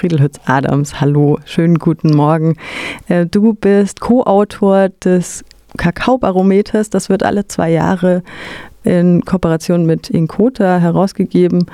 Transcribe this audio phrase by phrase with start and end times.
[0.00, 1.02] Friedelhütz Adams.
[1.02, 2.56] Hallo, schönen guten Morgen.
[3.08, 5.44] Äh, du bist Co-Autor des
[5.76, 6.88] Kakaobarometers.
[6.88, 8.22] Das wird alle zwei Jahre
[8.82, 11.66] in Kooperation mit Inkota herausgegeben.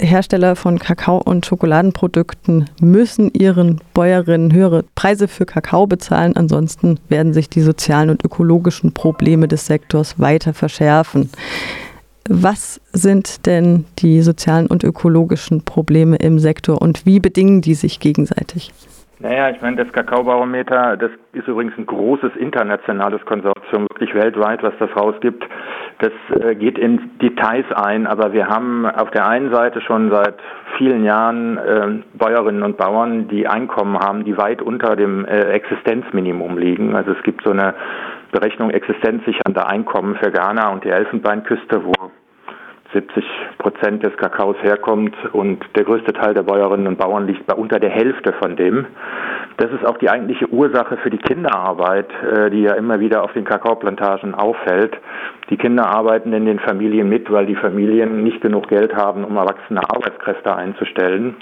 [0.00, 6.34] Hersteller von Kakao- und Schokoladenprodukten müssen ihren Bäuerinnen höhere Preise für Kakao bezahlen.
[6.34, 11.28] Ansonsten werden sich die sozialen und ökologischen Probleme des Sektors weiter verschärfen.
[12.28, 18.00] Was sind denn die sozialen und ökologischen Probleme im Sektor und wie bedingen die sich
[18.00, 18.72] gegenseitig?
[19.18, 24.74] Naja, ich meine, das Kakaobarometer, das ist übrigens ein großes internationales Konsortium, wirklich weltweit, was
[24.78, 25.42] das rausgibt.
[26.00, 30.34] Das äh, geht in Details ein, aber wir haben auf der einen Seite schon seit
[30.76, 36.58] vielen Jahren äh, Bäuerinnen und Bauern, die Einkommen haben, die weit unter dem äh, Existenzminimum
[36.58, 36.94] liegen.
[36.94, 37.72] Also es gibt so eine
[38.38, 41.92] Berechnung existenzsichernder Einkommen für Ghana und die Elfenbeinküste, wo
[42.92, 43.24] 70
[43.56, 47.80] Prozent des Kakaos herkommt und der größte Teil der Bäuerinnen und Bauern liegt bei unter
[47.80, 48.86] der Hälfte von dem.
[49.56, 53.32] Das ist auch die eigentliche Ursache für die Kinderarbeit, äh, die ja immer wieder auf
[53.32, 54.94] den Kakaoplantagen auffällt.
[55.48, 59.36] Die Kinder arbeiten in den Familien mit, weil die Familien nicht genug Geld haben, um
[59.38, 61.36] erwachsene Arbeitskräfte einzustellen.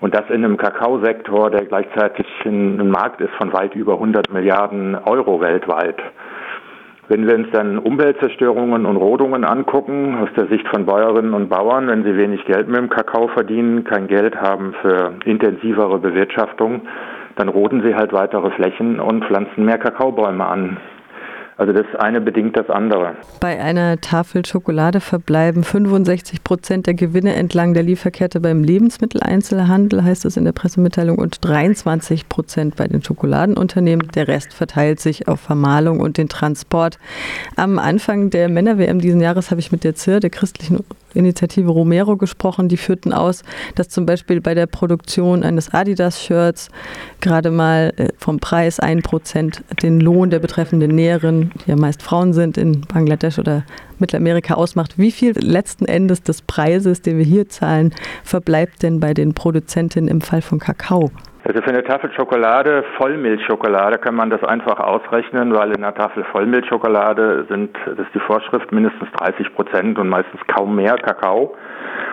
[0.00, 4.94] Und das in einem Kakaosektor, der gleichzeitig ein Markt ist von weit über 100 Milliarden
[4.94, 5.96] Euro weltweit.
[7.08, 11.88] Wenn wir uns dann Umweltzerstörungen und Rodungen angucken, aus der Sicht von Bäuerinnen und Bauern,
[11.88, 16.82] wenn sie wenig Geld mit dem Kakao verdienen, kein Geld haben für intensivere Bewirtschaftung,
[17.36, 20.76] dann roden sie halt weitere Flächen und pflanzen mehr Kakaobäume an.
[21.58, 23.16] Also das eine bedingt das andere.
[23.40, 30.24] Bei einer Tafel Schokolade verbleiben 65 Prozent der Gewinne entlang der Lieferkette beim Lebensmitteleinzelhandel, heißt
[30.24, 34.06] es in der Pressemitteilung, und 23 Prozent bei den Schokoladenunternehmen.
[34.14, 36.96] Der Rest verteilt sich auf Vermahlung und den Transport.
[37.56, 40.84] Am Anfang der Männer-WM diesen Jahres habe ich mit der ZIR, der christlichen
[41.18, 42.68] Initiative Romero gesprochen.
[42.68, 43.42] Die führten aus,
[43.74, 46.68] dass zum Beispiel bei der Produktion eines Adidas-Shirts
[47.20, 52.02] gerade mal äh, vom Preis ein Prozent den Lohn der betreffenden Näherin, die ja meist
[52.02, 53.64] Frauen sind, in Bangladesch oder
[53.98, 54.98] Mittelamerika ausmacht.
[54.98, 60.08] Wie viel letzten Endes des Preises, den wir hier zahlen, verbleibt denn bei den Produzentinnen
[60.08, 61.10] im Fall von Kakao?
[61.48, 66.22] Also für eine Tafel Schokolade, Vollmilchschokolade, kann man das einfach ausrechnen, weil in einer Tafel
[66.24, 71.56] Vollmilchschokolade sind, das ist die Vorschrift, mindestens 30 Prozent und meistens kaum mehr Kakao.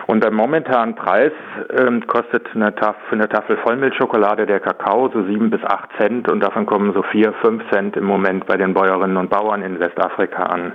[0.06, 1.32] Und der momentanen Preis
[1.78, 6.32] ähm, kostet eine Tafel, für eine Tafel Vollmilchschokolade der Kakao so sieben bis acht Cent
[6.32, 9.78] und davon kommen so vier, fünf Cent im Moment bei den Bäuerinnen und Bauern in
[9.78, 10.72] Westafrika an.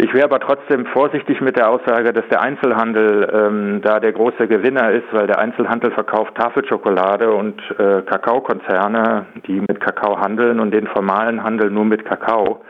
[0.00, 4.46] Ich wäre aber trotzdem vorsichtig mit der Aussage, dass der Einzelhandel ähm, da der große
[4.46, 10.70] Gewinner ist, weil der Einzelhandel verkauft Tafelschokolade und äh, Kakaokonzerne, die mit Kakao handeln und
[10.70, 12.60] den formalen Handel nur mit Kakao.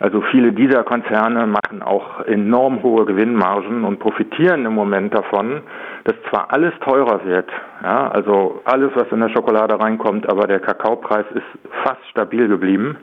[0.00, 5.60] Also viele dieser Konzerne machen auch enorm hohe Gewinnmargen und profitieren im Moment davon,
[6.04, 7.50] dass zwar alles teurer wird,
[7.82, 12.96] ja, also alles, was in der Schokolade reinkommt, aber der Kakaopreis ist fast stabil geblieben.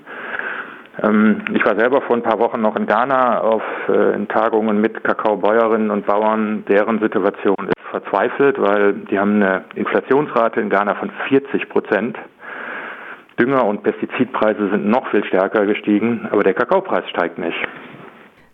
[1.01, 4.79] Ähm, ich war selber vor ein paar Wochen noch in Ghana auf äh, in Tagungen
[4.79, 6.65] mit Kakaobäuerinnen und Bauern.
[6.67, 12.17] Deren Situation ist verzweifelt, weil die haben eine Inflationsrate in Ghana von 40 Prozent.
[13.39, 17.57] Dünger- und Pestizidpreise sind noch viel stärker gestiegen, aber der Kakaopreis steigt nicht.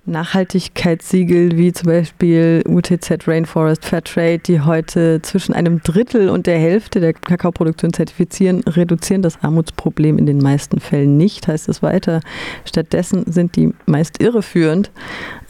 [0.09, 6.99] Nachhaltigkeitssiegel wie zum Beispiel UTZ Rainforest Fairtrade, die heute zwischen einem Drittel und der Hälfte
[6.99, 12.21] der Kakaoproduktion zertifizieren, reduzieren das Armutsproblem in den meisten Fällen nicht, heißt es weiter.
[12.65, 14.91] Stattdessen sind die meist irreführend.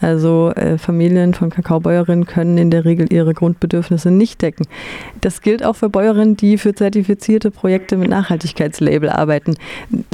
[0.00, 4.66] Also äh, Familien von Kakaobäuerinnen können in der Regel ihre Grundbedürfnisse nicht decken.
[5.20, 9.56] Das gilt auch für Bäuerinnen, die für zertifizierte Projekte mit Nachhaltigkeitslabel arbeiten.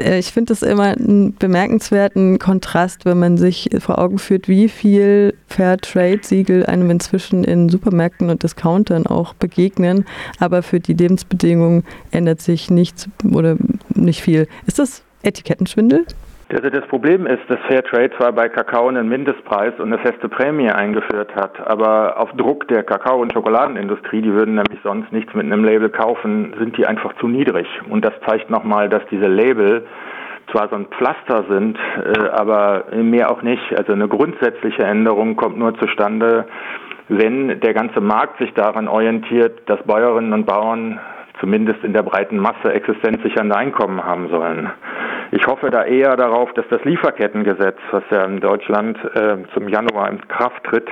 [0.00, 4.48] Äh, ich finde das immer einen bemerkenswerten Kontrast, wenn man sich vor Augen führt, geführt,
[4.48, 10.04] wie viel Fairtrade-Siegel einem inzwischen in Supermärkten und Discountern auch begegnen,
[10.40, 13.56] aber für die Lebensbedingungen ändert sich nichts oder
[13.94, 14.46] nicht viel.
[14.66, 16.06] Ist das Etikettenschwindel?
[16.48, 20.70] Also das Problem ist, dass Fairtrade zwar bei Kakao einen Mindestpreis und eine feste Prämie
[20.70, 25.44] eingeführt hat, aber auf Druck der Kakao- und Schokoladenindustrie, die würden nämlich sonst nichts mit
[25.44, 27.66] einem Label kaufen, sind die einfach zu niedrig.
[27.90, 29.84] Und das zeigt nochmal, dass diese Label
[30.52, 33.76] zwar so ein Pflaster sind, äh, aber mehr auch nicht.
[33.76, 36.46] Also eine grundsätzliche Änderung kommt nur zustande,
[37.08, 40.98] wenn der ganze Markt sich daran orientiert, dass Bäuerinnen und Bauern
[41.40, 44.70] zumindest in der breiten Masse existenzsichernde Einkommen haben sollen.
[45.32, 50.10] Ich hoffe da eher darauf, dass das Lieferkettengesetz, was ja in Deutschland äh, zum Januar
[50.10, 50.88] in Kraft tritt,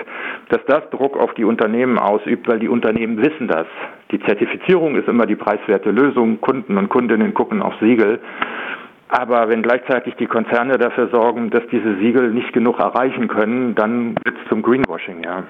[0.48, 3.66] dass das Druck auf die Unternehmen ausübt, weil die Unternehmen wissen das.
[4.10, 6.40] Die Zertifizierung ist immer die preiswerte Lösung.
[6.40, 8.20] Kunden und Kundinnen gucken auf Siegel.
[9.16, 14.16] Aber wenn gleichzeitig die Konzerne dafür sorgen, dass diese Siegel nicht genug erreichen können, dann
[14.24, 15.44] wird es zum Greenwashing, ja.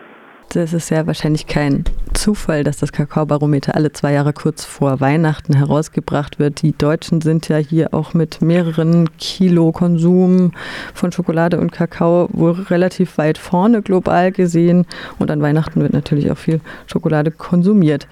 [0.50, 5.54] Das ist ja wahrscheinlich kein Zufall, dass das Kakaobarometer alle zwei Jahre kurz vor Weihnachten
[5.54, 6.62] herausgebracht wird.
[6.62, 10.52] Die Deutschen sind ja hier auch mit mehreren Kilo Konsum
[10.94, 14.86] von Schokolade und Kakao wohl relativ weit vorne global gesehen.
[15.18, 18.06] Und an Weihnachten wird natürlich auch viel Schokolade konsumiert.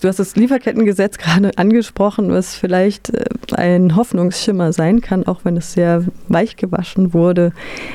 [0.00, 5.56] Du hast das Lieferkettengesetz gerade angesprochen, was vielleicht äh, ein Hoffnungsschimmer sein kann, auch wenn
[5.56, 7.52] es sehr weich gewaschen wurde.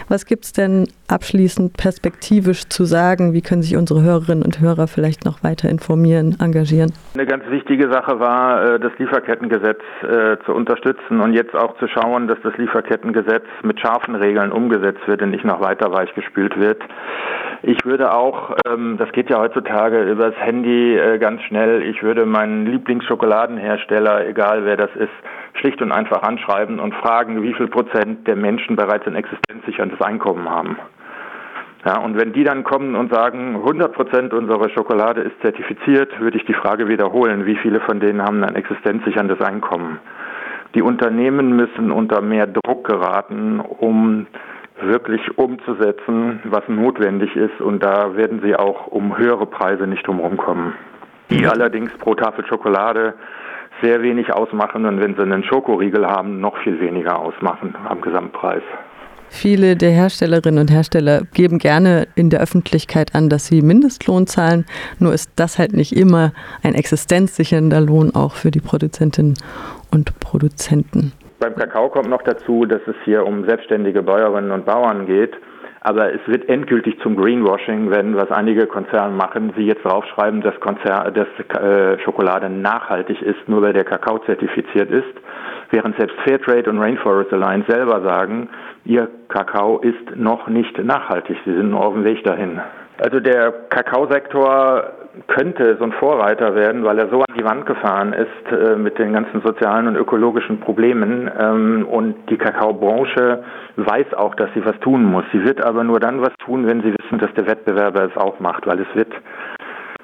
[0.08, 3.34] Was gibt es denn abschließend perspektivisch zu sagen?
[3.34, 6.92] Wie können sich unsere Hörerinnen und Hörer vielleicht noch weiter informieren, engagieren?
[7.16, 11.88] Eine ganz wichtige Sache war, äh, das Lieferkettengesetz äh, zu unterstützen und jetzt auch zu
[11.88, 16.82] schauen, dass das Lieferkettengesetz mit scharfen Regeln umgesetzt wird und nicht noch weiter weichgespült wird.
[17.62, 22.26] Ich würde auch, ähm, das geht ja heutzutage übers Handy äh, ganz schnell, ich würde
[22.26, 25.10] meinen Lieblingsschokoladenhersteller, egal wer das ist,
[25.54, 30.50] schlicht und einfach anschreiben und fragen, wie viel Prozent der Menschen bereits ein existenzsicherndes Einkommen
[30.50, 30.78] haben.
[31.86, 36.38] Ja, und wenn die dann kommen und sagen, 100 Prozent unserer Schokolade ist zertifiziert, würde
[36.38, 40.00] ich die Frage wiederholen, wie viele von denen haben ein existenzsicherndes Einkommen?
[40.76, 44.28] Die Unternehmen müssen unter mehr Druck geraten, um
[44.82, 47.60] wirklich umzusetzen, was notwendig ist.
[47.60, 50.74] Und da werden sie auch um höhere Preise nicht drumherum.
[51.30, 53.14] Die allerdings pro Tafel Schokolade
[53.82, 58.64] sehr wenig ausmachen und wenn sie einen Schokoriegel haben, noch viel weniger ausmachen am Gesamtpreis.
[59.30, 64.66] Viele der Herstellerinnen und Hersteller geben gerne in der Öffentlichkeit an, dass sie Mindestlohn zahlen.
[65.00, 66.34] Nur ist das halt nicht immer
[66.64, 69.36] ein existenzsichernder Lohn auch für die Produzentinnen
[69.92, 71.14] und Produzenten.
[71.40, 75.34] Beim Kakao kommt noch dazu, dass es hier um selbstständige Bäuerinnen und Bauern geht.
[75.82, 80.60] Aber es wird endgültig zum Greenwashing, wenn, was einige Konzerne machen, sie jetzt draufschreiben, dass,
[80.60, 81.28] Konzer dass
[81.62, 85.08] äh, Schokolade nachhaltig ist, nur weil der Kakao zertifiziert ist.
[85.72, 88.50] Während selbst Fairtrade und Rainforest Alliance selber sagen,
[88.86, 91.38] ihr Kakao ist noch nicht nachhaltig.
[91.46, 92.60] Sie sind nur auf dem Weg dahin.
[93.02, 94.92] Also der Kakaosektor
[95.28, 99.00] könnte so ein Vorreiter werden, weil er so an die Wand gefahren ist äh, mit
[99.00, 101.32] den ganzen sozialen und ökologischen Problemen.
[101.40, 103.44] Ähm, und die Kakaobranche
[103.78, 105.24] weiß auch, dass sie was tun muss.
[105.32, 108.40] Sie wird aber nur dann was tun, wenn sie wissen, dass der Wettbewerber es auch
[108.40, 109.14] macht, weil es wird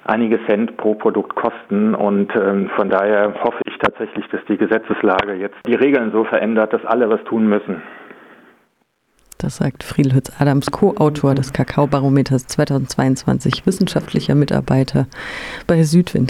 [0.06, 1.94] einige Cent pro Produkt kosten.
[1.94, 6.74] Und ähm, von daher hoffe ich tatsächlich, dass die Gesetzeslage jetzt die Regeln so verändert,
[6.74, 7.82] dass alle was tun müssen.
[9.38, 15.08] Das sagt Friedhütz Adams, Co-Autor des Kakaobarometers 2022, wissenschaftlicher Mitarbeiter
[15.68, 16.24] bei Südwind.